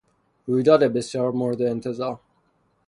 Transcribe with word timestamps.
رویداد 0.47 0.83
بسیار 0.83 1.31
مورد 1.31 1.61
انتظار 1.61 2.19